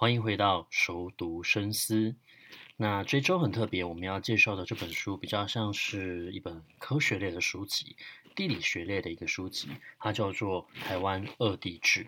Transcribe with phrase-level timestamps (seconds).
[0.00, 2.16] 欢迎回到熟读深思。
[2.78, 7.96] 那这周很特别，我们要介绍的这本书比较像是一本科学类的书籍，
[8.34, 9.68] 地理学类的一个书籍，
[9.98, 12.04] 它叫做《台湾二地志》。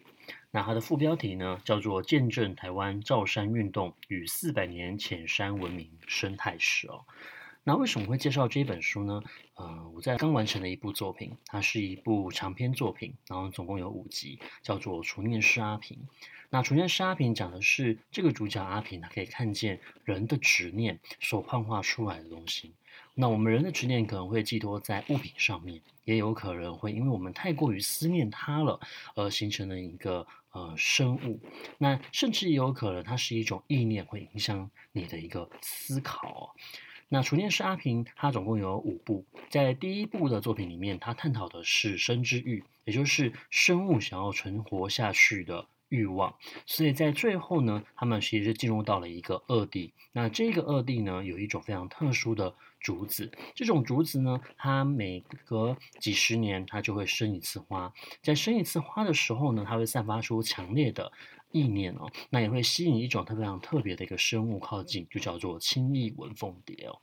[0.51, 7.05] 那它的副标题呢，叫做《见证台湾造山运动与四百年浅山文明生态史》哦。
[7.65, 9.23] 那为什么会介绍这本书呢？
[9.55, 15.97] 呃，我在刚完成的一部作品，它是一部长篇作品，然后总共有五集，叫做《除念师阿平》。
[16.51, 22.75] 那《除念师阿平》讲的是这个主角阿平，他可以看见人的执念所幻化出来的东西。
[23.15, 28.81] 那我们人的执念可能会寄托在物品上面，也有可能会因为我们太过于思念它了，
[29.15, 31.39] 而形成了一个呃生物。
[31.79, 36.57] 那甚至也有可能它是一种意念，会影响你的一个思考。
[37.13, 46.35] 那《储念师阿平》它总共有五部，在第一部的作品里面，它探讨的是生之欲，也就是生物想要存活下去的欲望。
[46.65, 49.93] 所以在最后呢，他们其实进入到了一个恶地。
[50.13, 57.93] 那这个恶地呢，有一种非常特殊的竹子，这种竹子呢，它每隔几十年，它就会生一次花。
[58.23, 61.13] 在生一次花的时候呢，它会散发出强烈的
[61.53, 66.99] 意念哦，那也会吸引一种特别非常特别的一个生物靠近，就叫做青翼文凤蝶哦。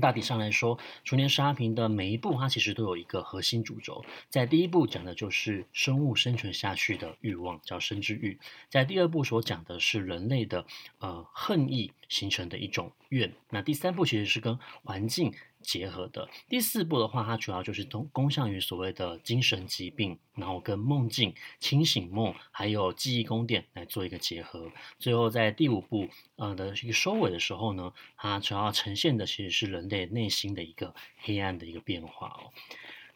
[0.00, 4.04] 大体上来说，《储念师阿平》的每一步，它其实都有一个核心主轴。
[4.28, 10.64] 在第一步讲的就是生物生存下去的欲望，叫生之欲；在第二步所讲的是人类的
[11.00, 13.32] 呃恨意形成的一种愿。
[13.48, 16.28] 那第三步其实是跟环境结合的。
[16.48, 24.70] 第四步的话，它主要就是通攻向于所谓的精神疾病，然后跟梦境、清醒梦还有记忆宫殿来做一个结合。
[24.98, 32.52] 最后在第五步呃的一个收尾的时候呢，它主要呈现的其实是人类内心的一个黑暗的一个变化哦。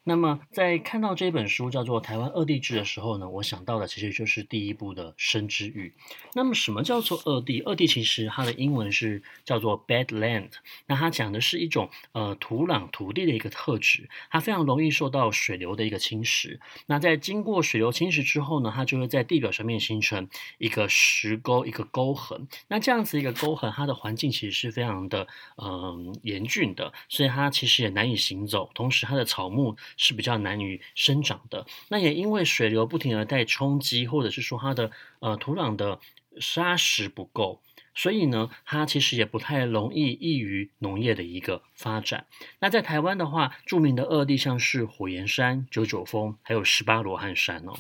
[0.07, 5.95] 那么，在看到这本书叫做《台湾二地志》的时候呢，我想到的其实就是第一部的生之欲。
[6.35, 7.63] 那么，什么叫做二地？
[7.63, 10.51] 二地其实它的英文是叫做 bad land。
[10.87, 16.59] 那它讲的是一种呃土壤、土地的一个特质，它非常容易受到水流的一个侵蚀。
[16.85, 20.29] 那在经过水流侵蚀之后呢，它就会在地表上面形成
[20.59, 22.47] 一个石沟、一个沟痕。
[22.69, 25.27] 那这样子一个沟痕，它的环境其实是非常的
[25.57, 28.71] 嗯、严峻的，所以它其实也难以行走。
[28.75, 34.91] 同时，它的草木是比较难于生长的，那也因为水流不停地在冲击，或者是说它的
[35.21, 35.99] 呃土壤的
[36.39, 37.61] 沙石不够，
[37.95, 42.27] 所以呢，它其实也不太容易易于农业的一个发展。
[42.59, 47.75] 那在台湾的话，著名的恶地像是火焰山、九九峰，还有十八罗汉山哦。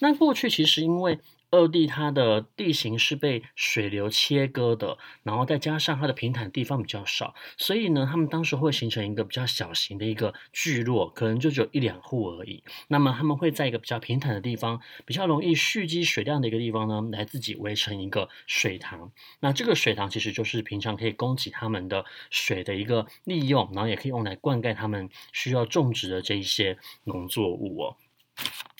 [0.00, 1.18] 那过去其实因为
[1.54, 12.62] 二地它的地形是被水流切割的，然后再加上它的平坦地方比较少，所以呢，他们当时会形成一个比较小型的一个聚落，可能就只有一两户而已。
[12.88, 19.12] 那么他们会在一个比较平坦的地方，比较容易蓄积水量的一个地方呢，来自己围成一个水塘。
[19.40, 27.96] 那这个水塘其实就是平常可以供给他们的水的一个利用，然后也可以用来灌溉他们需要种植的这一些农作物哦。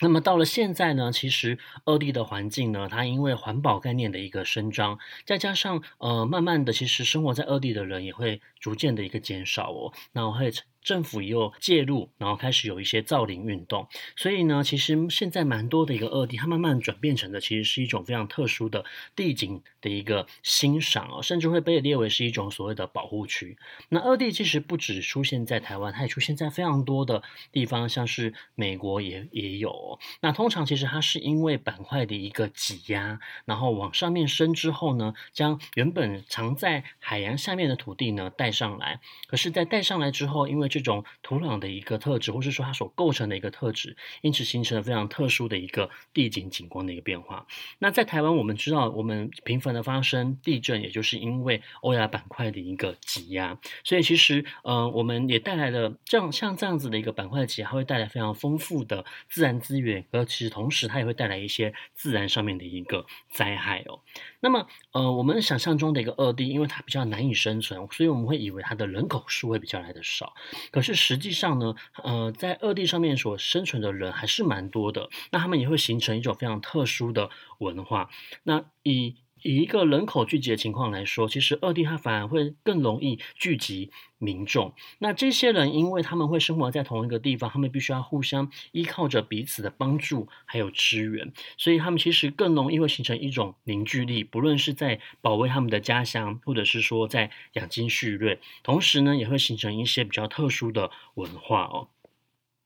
[0.01, 10.51] 那么到了现在呢，其实二地的环境呢，它因为环保概念的一个伸张，再加上呃，慢慢的，其实生活在二地的人也会逐渐的一个减少哦，那我会。
[10.85, 18.85] 政府又介入，然后开始有一些造林运动，所以呢，其实现在蛮多的一个二地，它慢慢转变成的其实是一种非常特殊的
[19.15, 23.57] 地景的一个欣赏哦，甚至会被列为是一种所谓的保护区。
[23.89, 29.99] 那二地其实不只出现在台湾，它也出现在非常多的地方，像是美国也也有。
[30.21, 38.99] 那通常其实它是因为板块的一个挤压，然后往上面升之后呢，将原本藏在海洋下面的土地呢带上来。
[39.27, 47.47] 可是，在带上来之后，因为这种土壤的一个特质，或是说它所构成的一个特质，因此形成了非常特殊的一个地景景观的一个变化。
[47.79, 53.57] 那在台湾，我们知道，我们频繁的发生地震，也就是因为欧亚板块的一个挤压。
[53.85, 64.01] 所以其实，呃，我们也带来了这样像这样子的一个板块挤压，它会带来非常丰富的自然资源，而其实同时它也会带来一些自然上面的一个灾害哦。
[64.41, 70.33] 那么，呃，我们想象中的一个二地，因为它比较难以生存，所以我们会以为它的人口数会比较来的少。
[70.71, 75.09] 可是实际上呢，呃，在二地上面所生存的人还是蛮多的。
[75.31, 77.29] 那他们也会形成一种非常特殊的
[77.59, 78.09] 文化。
[78.43, 84.73] 那以以一个人口聚集的情况来说，其实二地它反而会更容易聚集民众。
[84.97, 94.23] 那这些人，因为他们会生活在同一个地方，他们必须要互相依靠着彼此的帮助还有支援，所以他们其实更容易会形成一种凝聚力。
[94.23, 101.89] 不论是在保卫他们的家乡，或者是说在养精蓄锐，同时呢，也会形成一些比较特殊的文化哦。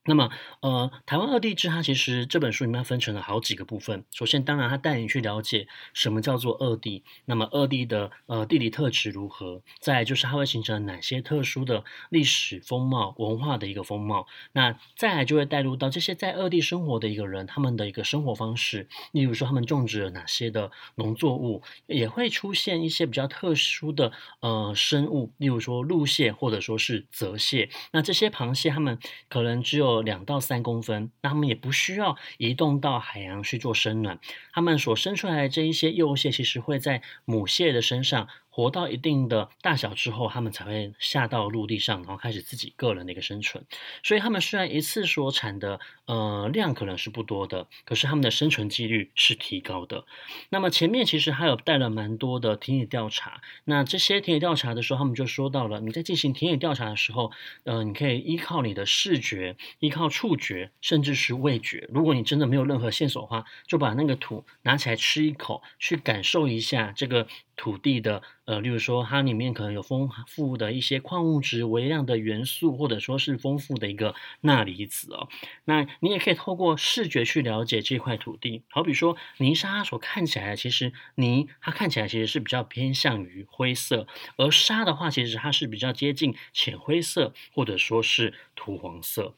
[0.10, 4.04] 那么，呃，台湾二地志它其实这本书里面分成了好几个部分。
[4.12, 14.26] 首先，当然它带你去了解什么叫做二地，那么二地的呃地理特质如何，再就是它会形成哪些特殊的历史风貌、文化的一个风貌。
[14.54, 27.70] 那再来就会带入到这些在二地生活的一个人，他们的一个生活方式，例如说他们种植了哪些的农作物，也会出现一些比较特殊的呃生物，例如说陆蟹或者说是泽蟹。
[27.92, 28.98] 那这些螃蟹它们
[29.28, 34.20] 可能只有两到三公分，那他们也不需要移动到海洋去做生卵，
[34.54, 38.28] 他们所生出来的这一些幼蟹，其实会在母蟹的身上。
[38.50, 43.64] 活到一定的大小之后，他们才会下到陆地上，然后开始自己个人的一个生存。
[44.04, 50.06] 所以他们虽然一次所产的呃量可能是不多的，可是他们的生存几率是提高的。
[50.50, 53.42] 那么前面其实还有带了蛮多的田野调查。
[53.66, 57.32] 那这些田野调查的时候，他们就说到了，你在进行田野调查的时候，
[57.64, 61.88] 呃，你可以依靠你的视觉、依靠触觉，甚至是味觉。
[61.92, 67.28] 如果你真的没有任何线索的话，就把那个土拿起来吃一口，去感受一下这个。
[67.60, 75.28] 土地的呃，例如说它里面可能有丰富的一些矿物质、微量的元素，或者说是丰富的一个钠离子哦。
[75.66, 78.64] 那你也可以透过视觉去了解这块土地。
[78.70, 84.08] 好比说泥沙，所看起来其实泥它看起来其实是比较偏向于灰色，
[84.38, 89.36] 而沙的话，其实它是比较接近浅灰色，或者说是土黄色。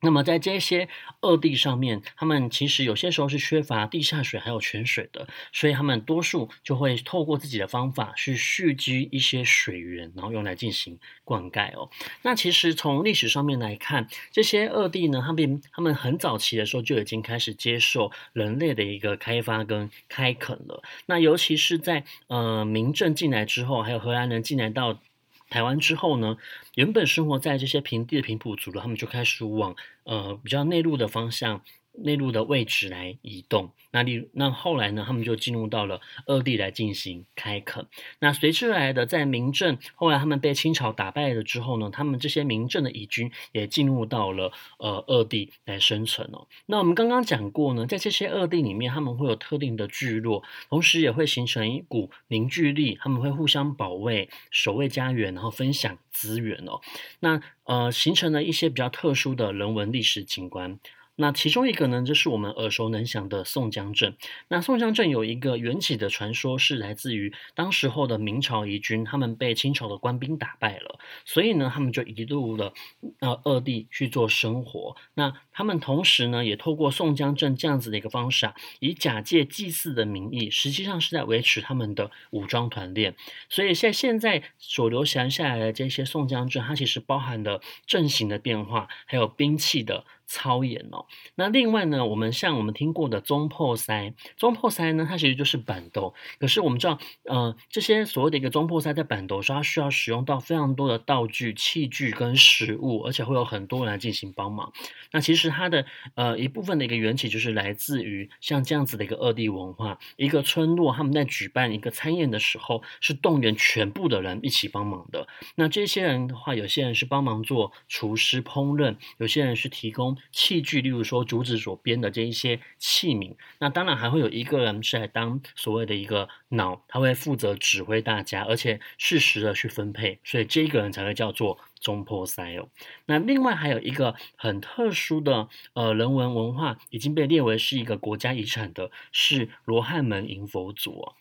[0.00, 0.88] 那么在这些
[1.22, 11.90] 恶地上面，他们其实有些时候是缺乏地下水还有泉水的，所以他们多数就会透过自己的方法去蓄积一些水源，然后用来进行灌溉哦。
[12.22, 20.82] 那其实从历史上面来看，这些恶地呢，他们他们很早期的时候就已经开始接受人类的一个开发跟开垦了。
[21.06, 25.00] 那尤其是在呃明郑进来之后，还有荷兰人进来到。
[25.48, 26.36] 台湾之后呢，
[26.74, 29.74] 原本生活在这些平地的平埔族了，他们就开始往
[30.04, 31.62] 呃比较内陆的方向。
[32.02, 37.86] 内陆的位置来移动，那例那后来呢，他们就进入到了二地来进行开垦。
[38.20, 46.46] 那随之而来的，在明郑后来他们被清朝打败了之后呢，他们这些明郑的移军也进入到了呃二地来生存哦。
[46.66, 56.80] 那我们刚刚讲过呢，在这些二地里面，他们会有特定的聚落，同时也会形成一股凝聚力，他们会互相保卫、守卫家园，然后分享资源哦。
[57.20, 60.78] 那呃，形成了一些比较特殊的人文历史景观。
[61.20, 64.16] 那其中一个呢，就是我们耳熟能详的宋江镇。
[64.46, 72.72] 那宋江镇有一个缘起的传说，是来自于当时候的明朝遗军，他们被清朝的官兵打败了，所以呢，他们就一路的
[73.18, 74.94] 呃二地去做生活。
[75.14, 83.16] 那他们同时呢，也透过宋江镇这样子的一个方式啊，以假借祭祀的名义，实际上是在维持他们的武装团练。
[83.48, 90.04] 所以在现在所流传下来的这些宋江镇，它其实包含了阵型的变化，还有兵器的。
[90.30, 91.06] 操演哦，
[91.36, 96.12] 那另外呢，我们像我们听过的总铺师，总铺师呢，它其实就是板斗。
[96.38, 104.70] 可是我们知道，呃，这些所谓的一个总铺师在板斗，它需要使用到非常多的道具、器具跟食物，而且会有很多人来进行帮忙。
[105.12, 109.98] 那其实它的呃一部分的一个缘起，就是来自于像这样子的一个二地文化。
[110.16, 115.26] 一个村落他们在举办一个餐宴的时候，是动员全部的人一起帮忙的。
[115.54, 120.16] 那这些人的话，有些人是帮忙做厨师烹饪，有些人是提供。
[120.32, 132.68] 器具，例如说竹子所编的这一些器皿，那当然还会有一个人是来当所谓的一个脑，他会负责指挥大家，而且适时的去分配，所以这个人才会叫做中破塞哦。
[133.06, 141.12] 那另外还有一个很特殊的呃人文文化，已经被列为是一个国家遗产的，是罗汉门迎佛祖。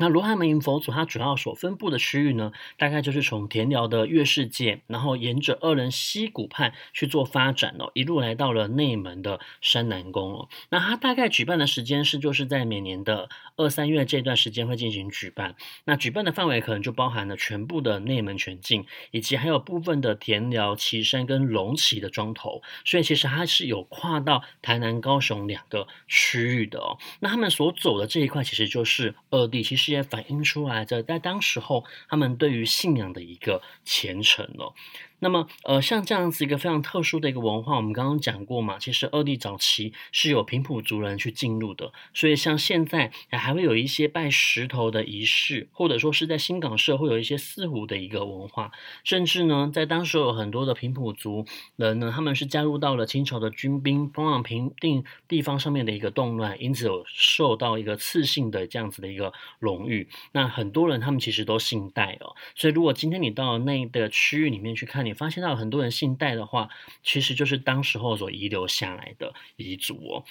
[0.00, 10.48] 那罗汉门迎佛祖，它主要所分布的区域呢，大概就是从田寮的月世界，然后沿着二仁溪谷畔去做发展哦，一路来到了内门的山南宫哦。
[10.70, 15.54] 那它大概举办的时间是，就是在每年的二三月这段时间会进行举办。
[15.84, 22.62] 那举办的范围可能就包含了全部的内门全境，以及还有部分的田寮、旗山跟龙崎的庄头。
[22.86, 26.96] 所以其实它是有跨到台南、高雄两个区域的哦。
[27.20, 29.89] 那他们所走的这一块，其实就是二地，其实。
[29.92, 34.74] 也反映出来的，在当时候他们对于信仰的一个虔诚了。
[35.22, 48.72] 那么，呃，像这样子一个非常特殊的一个文化，我们刚刚讲过嘛，其实二地早期是有平埔族人去进入的，所以像现在还会有一些拜石头的仪式，或者说是在新港社会有一些四湖的一个文化，
[49.04, 51.44] 甚至呢，在当时有很多的平埔族
[51.76, 60.08] 人呢，他们是加入到了清朝的军兵，帮忙平定地方上面的一个动乱，因此有受到一个次性的这样子的一个笼荣誉。
[60.32, 66.68] 那很多人他们其实都姓戴哦，所以如果今天你到那个区域里面去看，你发现到很多人姓戴的话，
[67.02, 70.24] 其实就是当时候所遗留下来的遗嘱哦。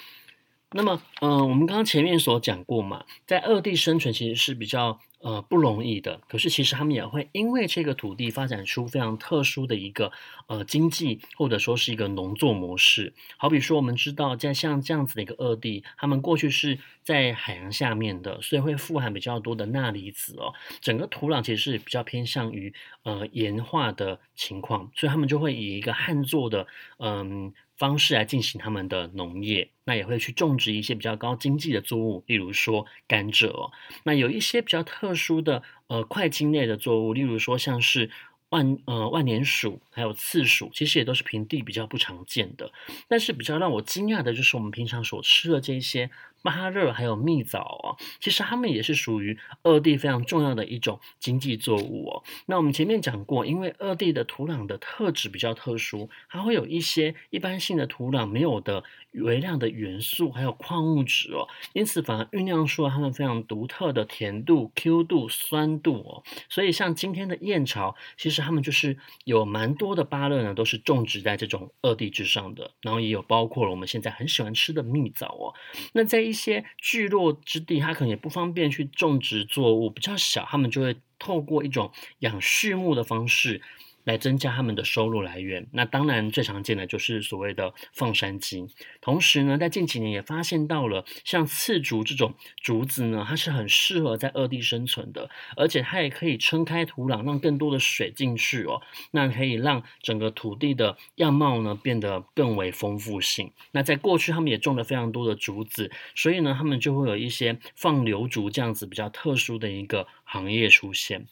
[0.72, 5.00] 那么，嗯、我们刚刚前面所讲过嘛，在恶地生存其实是比较。
[5.22, 6.22] 呃，不容易的。
[6.30, 10.14] 可是其实他们也会因为这个土地发展出非常特殊的一个
[10.48, 13.14] 呃经济，或者说是一个农作模式。
[13.36, 20.54] 好比说，我们知道在像这样子的一个恶地，他们过去是在海洋下面的，所以会富含比较多的钠离子哦。
[20.80, 22.74] 整个土壤其实是比较偏向于
[23.04, 26.66] 呃盐化的情况，所以他们就会以一个旱作的
[27.00, 27.54] 嗯。
[27.80, 33.72] 方式来进行他们的农业，那也会去种植一些比较高经济的作物，例如说甘蔗。
[34.04, 38.12] 那有一些比较特殊的呃块茎类的作物，例如说像是。
[38.52, 42.72] 万呃万年薯还有刺薯，其实也都是平地比较不常见的。
[43.08, 46.10] 但是比较让我惊讶的就是我们平常所吃的这些
[46.42, 52.24] 芭乐还有蜜枣哦，其实它们也是属于二地非常重要的一种经济作物哦。
[52.48, 66.24] 那我们前面讲过，因为二地的土壤的特质比较特殊，它会有一些一般性的土壤没有的微量的元素还有矿物质哦，因此反而酝酿出了它们非常独特的甜度、Q 度、酸度哦。
[66.50, 68.40] 所以像今天的燕巢，其实。
[68.50, 75.54] 他们就是有蛮多的芭乐呢，都是种植在这种二地之上的，然后也有包括了我们现在很喜欢吃的蜜枣哦。
[75.92, 83.62] 那在一些聚落之地，它可能也不方便去种植作物，比较小，他们就会透过一种养畜牧的方式。
[84.04, 85.68] 来增加他们的收入来源。
[85.72, 88.68] 那当然最常见的就是所谓的放山鸡。
[89.02, 98.82] 同时呢，在近几年也发现到了像刺竹这种竹子呢，它是很适合在恶地生存的，而且它也可以撑开土壤，让更多的水进去哦。
[99.12, 103.52] 那可以让整个土地的样貌呢变得更为丰富性。
[103.72, 111.28] 那在过去他们也种了非常多的竹子，所以呢，他们就会有一些放流竹这样子比较特殊的一个行业出现。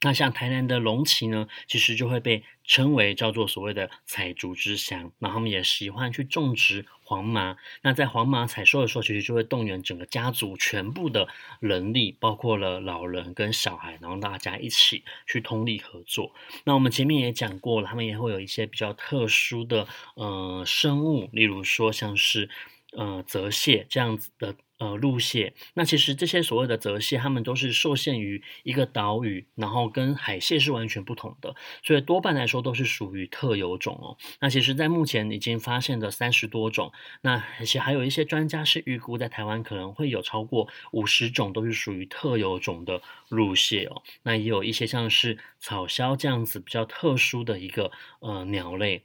[0.00, 5.10] 那像台南的龙崎呢，其实就会被称为叫做所谓的采竹之乡。
[5.18, 7.56] 那他们也喜欢去种植黄麻。
[7.82, 11.26] 那在黄麻采收的时候，其实就会动员整个家族全部的
[11.58, 16.32] 人力，包括了老人跟小孩，然后大家一起去通力合作。
[16.64, 22.48] 那我们前面也讲过了，他们也会有一些比较特殊的呃生物，例如说像是
[22.92, 24.54] 呃泽蟹这样子的。
[24.78, 34.16] 呃，陆蟹，那其实这些所谓的泽蟹，它们都是受限于一个岛屿，然后跟海蟹是完全不同的，所以多半来说都是属于特有种哦。
[34.40, 36.92] 那其实，在目前已经发现的三十多种，
[37.22, 44.02] 那而且还有一些专家是预估在台湾可能会有超过五十种都是属于特有种的陆蟹哦。
[44.22, 49.02] 那也有一些像是草鸮这样子比较特殊的一个呃鸟类。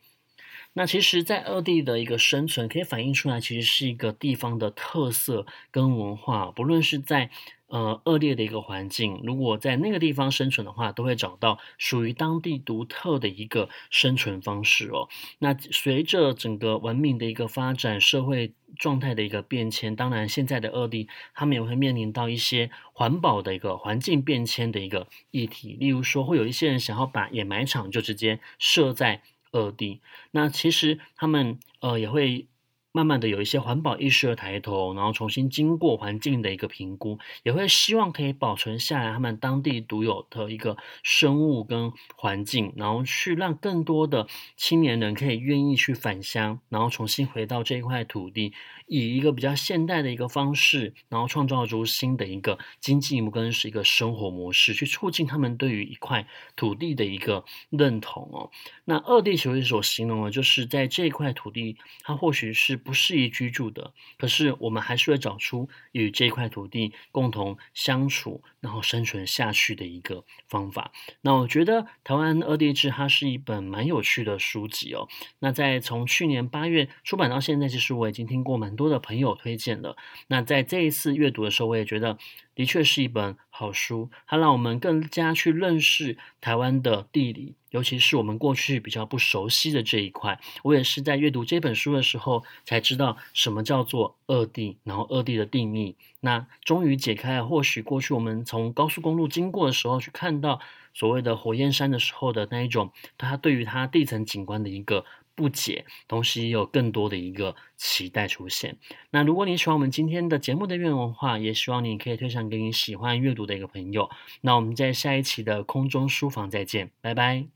[0.76, 6.50] 那其实，在二地的一个生存，可以反映出来，其实是一个地方的特色跟文化。
[6.50, 7.30] 不论是在
[7.68, 15.08] 呃恶劣的一个环境，如果在那个地方生存的话，都会找到属于当地独特的一个生存方式哦。
[15.38, 25.78] 那随着整个文明的一个发展，社会状态的一个变迁，当然现在的恶地，他们也会面临到一些环保的一个环境变迁的一个议题。
[25.80, 29.22] 例如说，会有一些人想要把掩埋场就直接设在。
[29.54, 32.48] 二 D，，那其实他们呃也会。
[32.96, 48.54] 慢慢的有一些环保意识的抬头，然后重新经过环境的一个评估，也会希望可以保存下来他们当地独有的一个生物跟环境，然后去让更多的青年人可以愿意去返乡，然后重新回到这一块土地，
[48.86, 58.52] 以一个比较现代的一个方式，然后创造出新的一个经济跟是一个生活模式，去促进他们对于一块土地的一个认同哦。
[58.86, 62.83] 那二地球所形容的，就是在这块土地，它或许是。
[62.84, 70.92] 不适宜居住的，可是我们还是会找出与这块土地共同相处，然后生存下去的一个方法。
[71.22, 75.08] 那我觉得《台湾二地志》它是一本蛮有趣的书籍哦。
[75.40, 79.96] 那在从去年八月出版到现在，其实我已经听过蛮多的朋友推荐了。
[80.28, 82.18] 那在这一次阅读的时候，我也觉得。
[82.56, 90.40] 的确是一本好书，它让我们更加去认识台湾的地理，尤其是我们过去比较不熟悉的这一块。
[90.64, 95.96] 我也是在阅读这本书的时候才知道什么叫做二地，然后二地的定义。
[96.20, 100.60] 那终于解开了，或许过去我们从高速公路经过的时候去看到
[100.94, 105.06] 所谓的火焰山的时候的那一种，它对于它地层景观的一个。
[105.36, 108.78] 不解，同时也有更多的一个期待出现。
[109.12, 114.10] 那如果你喜欢我们今天的节目的内容的话，也希望你可以推荐给你喜欢阅读的一个朋友。
[114.42, 117.48] 那我们在下一期的空中书房再见，拜拜。